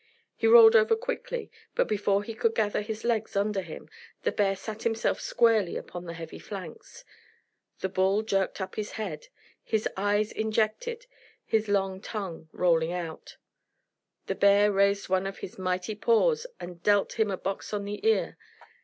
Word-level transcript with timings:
He 0.35 0.47
rolled 0.47 0.75
over 0.75 0.95
quickly, 0.95 1.51
but 1.75 1.87
before 1.87 2.23
he 2.23 2.33
could 2.33 2.55
gather 2.55 2.81
his 2.81 3.03
legs 3.03 3.35
under 3.35 3.61
him, 3.61 3.87
the 4.23 4.31
bear 4.31 4.55
sat 4.55 4.81
himself 4.81 5.21
squarely 5.21 5.77
upon 5.77 6.05
the 6.05 6.13
heavy 6.15 6.39
flanks. 6.39 7.05
The 7.81 7.89
bull 7.89 8.23
jerked 8.23 8.59
up 8.59 8.73
his 8.77 8.93
head, 8.93 9.27
his 9.63 9.87
eyes 9.95 10.31
injected, 10.31 11.05
his 11.45 11.67
tongue 12.01 12.49
rolling 12.51 12.91
out. 12.91 13.37
The 14.25 14.33
bear 14.33 14.71
raised 14.71 15.07
one 15.07 15.27
of 15.27 15.37
his 15.37 15.59
mighty 15.59 15.93
paws 15.93 16.47
and 16.59 16.81
dealt 16.81 17.19
him 17.19 17.29
a 17.29 17.37
box 17.37 17.71
on 17.71 17.85
the 17.85 18.03
ear. 18.03 18.39